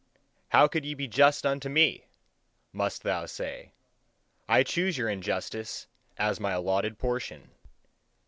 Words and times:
"How 0.49 0.67
could 0.67 0.83
ye 0.83 0.95
be 0.95 1.07
just 1.07 1.45
unto 1.45 1.69
me!" 1.69 2.07
must 2.73 3.03
thou 3.03 3.27
say 3.27 3.73
"I 4.49 4.63
choose 4.63 4.97
your 4.97 5.07
injustice 5.09 5.85
as 6.17 6.39
my 6.39 6.53
allotted 6.53 6.97
portion." 6.97 7.51